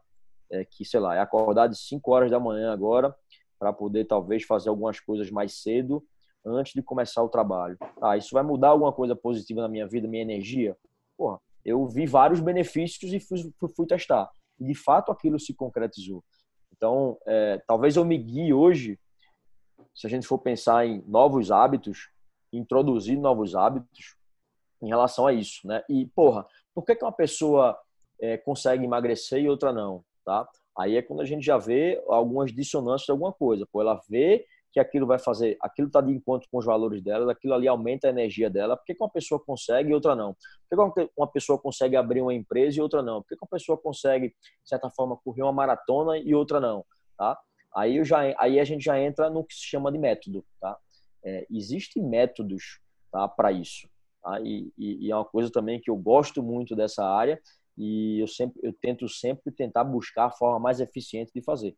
[0.51, 3.14] É que, sei lá, é acordar de 5 horas da manhã agora
[3.59, 6.05] para poder talvez fazer algumas coisas mais cedo
[6.44, 7.77] antes de começar o trabalho.
[8.01, 10.77] Ah, isso vai mudar alguma coisa positiva na minha vida, minha energia?
[11.16, 14.31] Porra, eu vi vários benefícios e fui, fui testar.
[14.61, 16.22] E de fato aquilo se concretizou.
[16.77, 18.98] Então, é, talvez eu me guie hoje,
[19.94, 22.11] se a gente for pensar em novos hábitos,
[22.53, 24.16] introduzir novos hábitos
[24.83, 25.83] em relação a isso, né?
[25.88, 27.79] E, porra, por que, que uma pessoa
[28.20, 30.48] é, consegue emagrecer e outra não, tá?
[30.77, 33.66] Aí é quando a gente já vê algumas dissonâncias de alguma coisa.
[33.70, 37.30] Pô, ela vê que aquilo vai fazer, aquilo está de encontro com os valores dela,
[37.30, 38.76] aquilo ali aumenta a energia dela.
[38.76, 40.37] Por que, uma pessoa consegue e outra não?
[40.68, 43.22] Por que uma pessoa consegue abrir uma empresa e outra não?
[43.22, 46.84] Por que uma pessoa consegue, de certa forma, correr uma maratona e outra não?
[47.16, 47.38] Tá?
[47.76, 50.44] Aí, eu já, aí a gente já entra no que se chama de método.
[50.60, 50.76] Tá?
[51.24, 52.80] É, Existem métodos
[53.12, 53.88] tá, para isso.
[54.20, 54.40] Tá?
[54.40, 57.40] E, e, e, é uma coisa também que eu gosto muito dessa área
[57.78, 61.76] e eu sempre eu tento sempre tentar buscar a forma mais eficiente de fazer.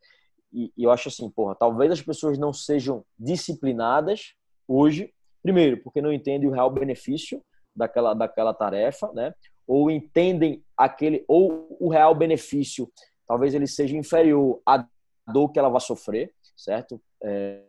[0.53, 4.35] E, eu acho assim, porra, talvez as pessoas não sejam disciplinadas
[4.67, 7.43] hoje, primeiro, porque não entendem o real benefício
[7.75, 9.35] daquela daquela tarefa, né?
[9.67, 12.91] Ou entendem aquele ou o real benefício,
[13.27, 14.87] talvez ele seja inferior à
[15.33, 17.01] dor que ela vai sofrer, certo?
[17.23, 17.63] É,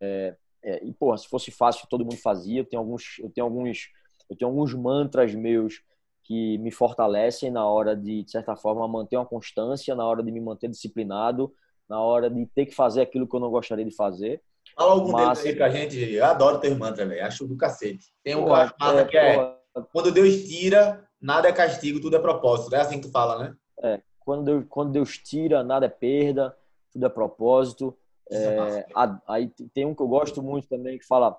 [0.00, 2.60] é, é, e porra, se fosse fácil todo mundo fazia.
[2.60, 3.88] Eu tenho alguns eu tenho alguns
[4.28, 5.82] eu tenho alguns mantras meus
[6.26, 10.32] que me fortalecem na hora de, de certa forma, manter uma constância, na hora de
[10.32, 11.54] me manter disciplinado,
[11.88, 14.42] na hora de ter que fazer aquilo que eu não gostaria de fazer.
[14.74, 15.38] Fala algum Mas...
[15.38, 15.98] deles aí pra gente.
[15.98, 17.24] Eu adoro ter mantra, velho.
[17.24, 18.12] Acho do cacete.
[18.22, 19.88] Tem um porra, é, que é porra.
[19.92, 22.74] quando Deus tira, nada é castigo, tudo é propósito.
[22.74, 23.56] É assim que tu fala, né?
[23.82, 24.00] É.
[24.20, 26.56] Quando Deus, quando Deus tira, nada é perda,
[26.92, 27.96] tudo é propósito.
[28.30, 28.86] É, é
[29.28, 31.38] aí tem um que eu gosto muito também que fala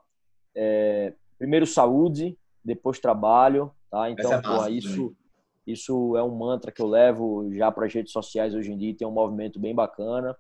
[0.56, 4.10] é, primeiro saúde, depois trabalho, tá?
[4.10, 5.14] Então, é massa, isso,
[5.68, 8.96] isso é um mantra que eu levo já para as redes sociais hoje em dia,
[8.96, 10.36] tem um movimento bem bacana.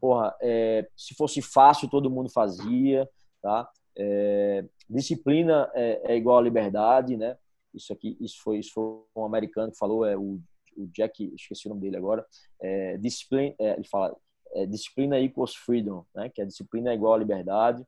[0.00, 3.08] Porra, é, se fosse fácil, todo mundo fazia,
[3.42, 3.68] tá?
[3.98, 7.36] É, disciplina é, é, igual a liberdade, né?
[7.74, 10.40] Isso aqui, isso foi, isso foi um americano que falou, é o,
[10.76, 12.24] o Jack, esqueci o nome dele agora.
[12.62, 14.16] É, disciplina, é, ele fala,
[14.54, 16.30] é, disciplina equals freedom, né?
[16.32, 17.84] Que a disciplina é igual a liberdade.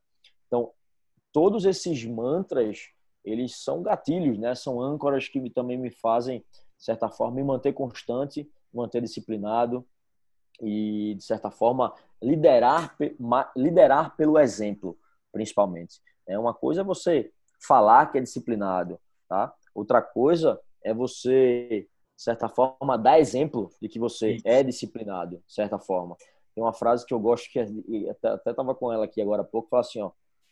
[0.48, 0.70] Então,
[1.32, 2.90] todos esses mantras
[3.24, 4.54] eles são gatilhos, né?
[4.54, 6.44] São âncoras que também me fazem,
[6.82, 9.86] de certa forma, me manter constante, manter disciplinado
[10.60, 12.96] e, de certa forma, liderar,
[13.56, 14.98] liderar pelo exemplo,
[15.30, 16.02] principalmente.
[16.26, 17.30] É uma coisa é você
[17.64, 19.54] falar que é disciplinado, tá?
[19.72, 25.54] Outra coisa é você, de certa forma, dar exemplo de que você é disciplinado, de
[25.54, 26.16] certa forma.
[26.52, 27.66] Tem uma frase que eu gosto que é,
[28.10, 30.10] até estava com ela aqui agora há pouco, fala assim, ó,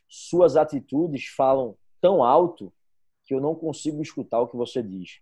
[0.08, 2.72] suas atitudes falam tão alto
[3.24, 5.20] que eu não consigo escutar o que você diz?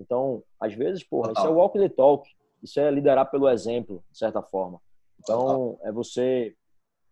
[0.00, 2.28] Então, às vezes, porra, isso é walk the talk,
[2.62, 4.80] isso é liderar pelo exemplo, de certa forma.
[5.20, 6.54] Então, é você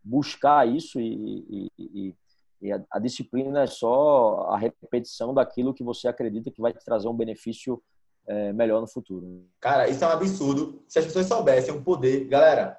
[0.03, 2.15] buscar isso e, e,
[2.63, 6.85] e a, a, disciplina é só a repetição daquilo que você acredita que vai te
[6.85, 7.83] trazer um benefício
[8.27, 9.45] é, melhor no futuro.
[9.61, 10.83] Cara, isso é um absurdo.
[10.89, 12.79] Se as pessoas soubessem o poder, galera,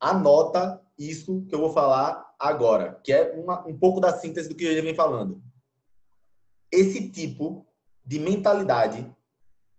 [0.00, 4.54] anota isso que eu vou falar agora, que é uma, um pouco da síntese do
[4.54, 5.42] que eu já vem falando.
[6.70, 7.66] Esse tipo
[8.04, 9.14] de mentalidade,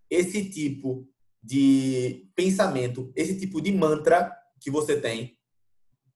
[0.09, 1.07] esse tipo
[1.41, 5.37] de pensamento, esse tipo de mantra que você tem,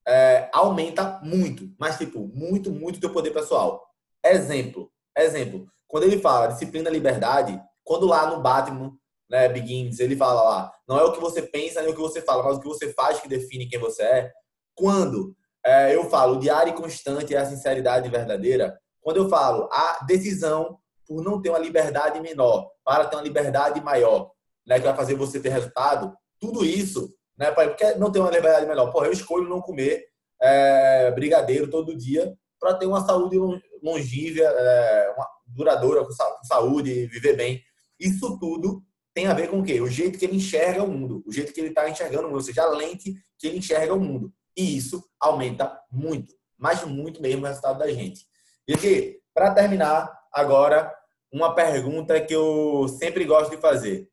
[0.08, 3.86] é, aumenta muito, mas tipo, muito, muito teu poder pessoal.
[4.24, 8.92] Exemplo, exemplo, quando ele fala disciplina liberdade, quando lá no Batman,
[9.30, 12.22] né, Begins, ele fala lá, não é o que você pensa nem o que você
[12.22, 14.32] fala, mas o que você faz que define quem você é.
[14.76, 20.04] Quando é, eu falo diário e constante é a sinceridade verdadeira, quando eu falo a
[20.06, 20.78] decisão
[21.08, 24.32] por não ter uma liberdade menor para ter uma liberdade maior,
[24.66, 28.66] né, que vai fazer você ter resultado, tudo isso, né, porque não ter uma liberdade
[28.66, 28.92] menor.
[28.92, 30.06] Porra, eu escolho não comer
[30.42, 33.38] é, brigadeiro todo dia para ter uma saúde
[33.82, 35.16] longínqua, é,
[35.48, 36.12] duradoura, com
[36.44, 37.62] saúde, viver bem.
[38.00, 38.82] Isso tudo
[39.14, 39.80] tem a ver com o quê?
[39.80, 42.38] O jeito que ele enxerga o mundo, o jeito que ele está enxergando o mundo,
[42.38, 44.34] ou seja, a lente que ele enxerga o mundo.
[44.58, 48.26] E isso aumenta muito, mas muito mesmo o resultado da gente.
[48.68, 50.94] E aqui, para terminar, agora,
[51.32, 54.10] uma pergunta que eu sempre gosto de fazer.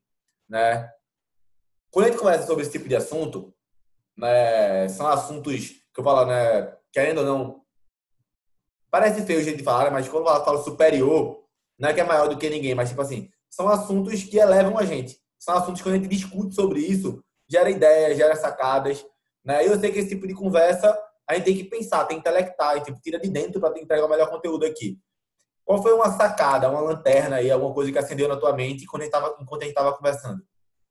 [0.47, 0.89] Né?
[1.89, 3.53] Quando a gente conversa sobre esse tipo de assunto,
[4.17, 7.61] né, são assuntos que eu falo, né, querendo ou não,
[8.89, 11.43] parece feio o jeito de falar, mas quando eu falo superior,
[11.79, 14.77] não é que é maior do que ninguém, mas tipo assim, são assuntos que elevam
[14.77, 15.19] a gente.
[15.39, 19.05] São assuntos que quando a gente discute sobre isso, gera ideias, gera sacadas,
[19.43, 19.65] né?
[19.65, 22.29] E eu sei que esse tipo de conversa a gente tem que pensar, tem que
[22.29, 24.99] intelectar, e tipo, tira de dentro para entregar o melhor conteúdo aqui.
[25.71, 29.03] Qual foi uma sacada, uma lanterna aí, alguma coisa que acendeu na tua mente quando
[29.03, 30.45] a gente tava, enquanto a gente estava conversando?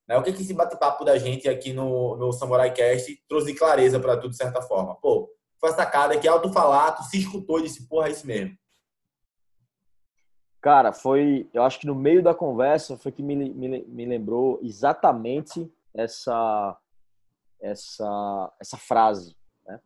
[0.08, 0.16] Né?
[0.16, 4.16] O que, que esse bate-papo da gente aqui no, no Samurai Cast trouxe clareza para
[4.16, 4.94] tu, de certa forma?
[4.94, 8.26] Pô, foi a sacada que alto falar, tu se escutou e disse, porra, é isso
[8.26, 8.56] mesmo.
[10.62, 14.58] Cara, foi, eu acho que no meio da conversa foi que me, me, me lembrou
[14.62, 16.74] exatamente essa
[17.60, 19.36] essa, essa frase.
[19.66, 19.78] Né?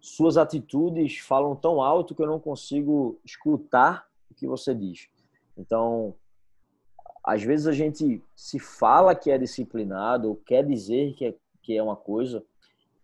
[0.00, 4.07] Suas atitudes falam tão alto que eu não consigo escutar
[4.38, 5.08] que você diz.
[5.56, 6.14] Então,
[7.24, 11.76] às vezes a gente se fala que é disciplinado, ou quer dizer que é, que
[11.76, 12.44] é uma coisa.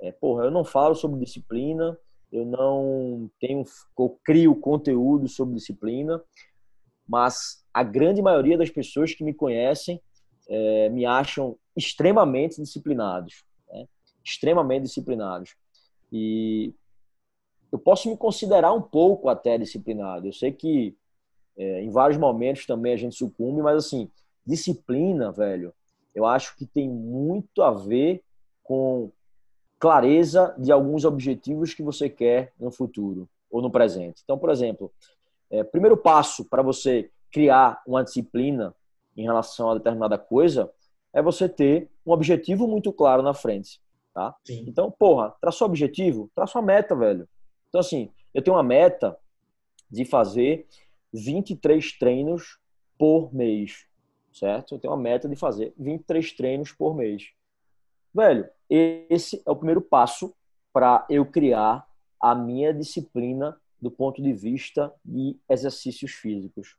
[0.00, 1.98] É, porra, eu não falo sobre disciplina,
[2.32, 3.64] eu não tenho,
[3.98, 6.22] eu crio conteúdo sobre disciplina,
[7.06, 10.00] mas a grande maioria das pessoas que me conhecem
[10.48, 13.44] é, me acham extremamente disciplinados
[14.24, 15.54] extremamente disciplinados.
[16.10, 16.72] E
[17.70, 20.26] eu posso me considerar um pouco até disciplinado.
[20.26, 20.96] Eu sei que
[21.56, 24.10] É, em vários momentos também a gente sucumbe, mas assim,
[24.46, 25.72] disciplina, velho,
[26.14, 28.22] eu acho que tem muito a ver
[28.62, 29.10] com
[29.78, 34.22] clareza de alguns objetivos que você quer no futuro ou no presente.
[34.24, 34.90] Então, por exemplo,
[35.50, 38.74] é, primeiro passo para você criar uma disciplina
[39.16, 40.70] em relação a determinada coisa
[41.12, 43.80] é você ter um objetivo muito claro na frente,
[44.12, 44.34] tá?
[44.44, 44.64] Sim.
[44.66, 47.28] Então, porra, traçou objetivo, traça uma meta, velho.
[47.68, 49.16] Então, assim, eu tenho uma meta
[49.90, 50.66] de fazer
[51.14, 52.58] 23 treinos
[52.98, 53.86] por mês,
[54.32, 54.74] certo?
[54.74, 57.30] Eu tenho uma meta de fazer 23 treinos por mês.
[58.12, 60.34] Velho, esse é o primeiro passo
[60.72, 61.88] para eu criar
[62.20, 66.76] a minha disciplina do ponto de vista de exercícios físicos,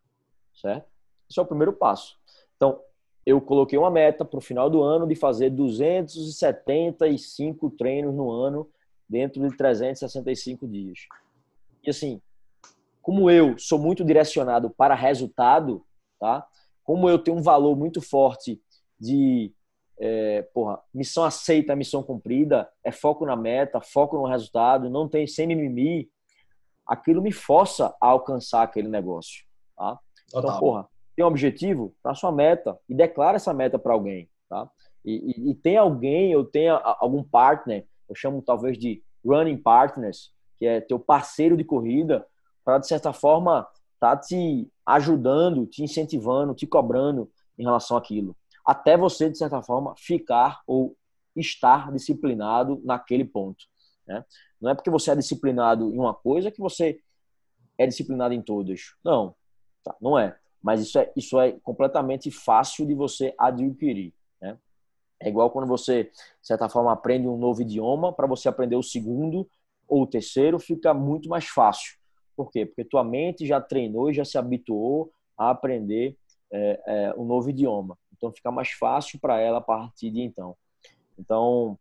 [0.53, 0.89] certo?
[1.29, 2.17] Esse é o primeiro passo.
[2.55, 2.81] Então,
[3.25, 8.69] eu coloquei uma meta para o final do ano de fazer 275 treinos no ano
[9.07, 10.99] dentro de 365 dias.
[11.83, 12.21] E assim,
[13.05, 15.85] como eu sou muito direcionado para resultado,
[16.19, 16.43] tá?
[16.83, 18.59] Como eu tenho um valor muito forte
[18.99, 19.53] de
[19.99, 25.27] é, porra, missão aceita, missão cumprida, é foco na meta, foco no resultado, não tem
[25.27, 26.09] sem mimimi,
[26.83, 29.45] aquilo me força a alcançar aquele negócio,
[29.77, 29.99] tá?
[30.27, 34.67] Então, porra, tem um objetivo, traça sua meta e declara essa meta para alguém, tá?
[35.05, 40.33] E, e, e, tem alguém, eu tenho algum partner, eu chamo talvez de running partners,
[40.57, 42.25] que é teu parceiro de corrida,
[42.65, 43.67] para de certa forma
[43.99, 49.93] tá te ajudando, te incentivando, te cobrando em relação àquilo, até você de certa forma
[49.95, 50.97] ficar ou
[51.35, 53.65] estar disciplinado naquele ponto.
[54.07, 54.25] Né?
[54.59, 56.99] Não é porque você é disciplinado em uma coisa que você
[57.77, 58.95] é disciplinado em todas.
[59.03, 59.35] Não,
[59.83, 60.37] tá, não é.
[60.61, 64.13] Mas isso é, isso é completamente fácil de você adquirir.
[64.41, 64.57] Né?
[65.19, 68.83] É igual quando você, de certa forma, aprende um novo idioma, para você aprender o
[68.83, 69.47] segundo
[69.87, 71.97] ou o terceiro, fica muito mais fácil.
[72.35, 72.65] Por quê?
[72.65, 76.17] Porque tua mente já treinou e já se habituou a aprender
[76.51, 77.97] é, é, um novo idioma.
[78.15, 80.55] Então fica mais fácil para ela a partir de então.
[81.17, 81.77] Então,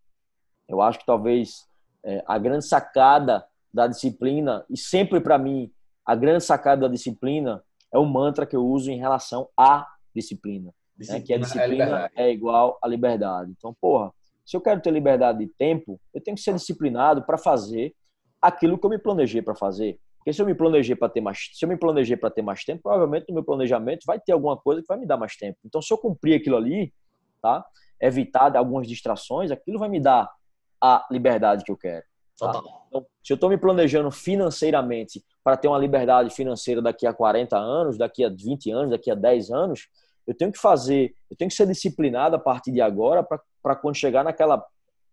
[0.68, 1.66] eu acho que talvez
[2.04, 5.70] é, a grande sacada da disciplina, e sempre para mim,
[6.06, 7.62] a grande sacada da disciplina
[7.92, 10.72] é o mantra que eu uso em relação à disciplina.
[10.96, 11.26] disciplina né?
[11.26, 13.52] Que a disciplina é, é, igual à liberdade.
[13.56, 14.12] Então, porra,
[14.44, 17.94] se eu quero ter liberdade de tempo, eu tenho que ser disciplinado para fazer
[18.40, 19.98] aquilo que eu me planejei para fazer.
[20.24, 22.64] Porque se eu me planejei para ter mais, se eu me planejei para ter mais
[22.64, 25.58] tempo, provavelmente no meu planejamento vai ter alguma coisa que vai me dar mais tempo.
[25.62, 26.94] Então, se eu cumprir aquilo ali,
[27.42, 27.62] tá?
[28.00, 30.32] Evitar algumas distrações, aquilo vai me dar
[30.80, 32.04] a liberdade que eu quero.
[32.38, 32.62] Tá?
[32.88, 37.54] Então, se eu estou me planejando financeiramente para ter uma liberdade financeira daqui a 40
[37.58, 39.88] anos, daqui a 20 anos, daqui a 10 anos,
[40.26, 43.22] eu tenho que fazer, eu tenho que ser disciplinado a partir de agora
[43.62, 44.64] para quando chegar naquela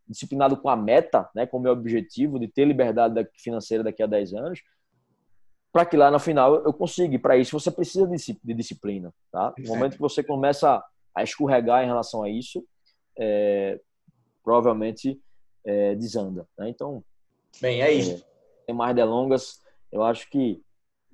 [0.08, 4.08] disciplinado com a meta, né, com o meu objetivo de ter liberdade financeira daqui a
[4.08, 4.62] 10 anos,
[5.71, 7.17] para que lá no final eu consiga.
[7.19, 9.53] Para isso você precisa de disciplina, tá?
[9.57, 10.84] No momento que você começa
[11.15, 12.65] a escorregar em relação a isso,
[13.17, 13.79] é,
[14.43, 15.19] provavelmente
[15.65, 16.47] é, desanda.
[16.57, 16.69] Né?
[16.69, 17.03] Então,
[17.62, 18.15] bem, é isso.
[18.15, 20.62] É, tem mais delongas eu acho que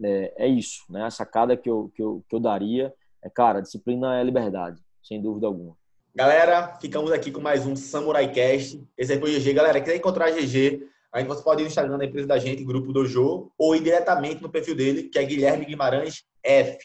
[0.04, 1.06] é, é, isso, né?
[1.06, 2.94] A sacada que eu, que, eu, que eu daria
[3.24, 5.76] é, cara, disciplina é liberdade, sem dúvida alguma.
[6.14, 8.84] Galera, ficamos aqui com mais um Samurai Cast.
[8.98, 9.54] Esse foi o GG.
[9.54, 12.64] Galera, quer encontrar a GG, aí você pode ir no Instagram da empresa da gente,
[12.64, 16.78] Grupo Dojo, ou ir diretamente no perfil dele, que é Guilherme Guimarães F.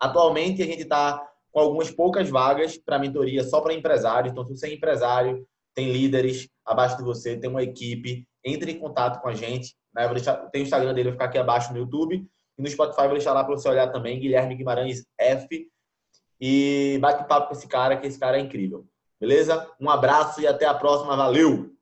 [0.00, 4.32] Atualmente, a gente está com algumas poucas vagas para mentoria só para empresários.
[4.32, 8.78] Então, se você é empresário, tem líderes abaixo de você, tem uma equipe, entre em
[8.78, 9.76] contato com a gente.
[9.94, 10.08] Né?
[10.08, 12.26] deixar, tem o Instagram dele, vai ficar aqui abaixo no YouTube.
[12.58, 15.68] E no Spotify vou deixar lá para você olhar também, Guilherme Guimarães F.
[16.40, 18.86] E bate papo com esse cara, que esse cara é incrível.
[19.20, 19.68] Beleza?
[19.80, 21.16] Um abraço e até a próxima.
[21.16, 21.77] Valeu!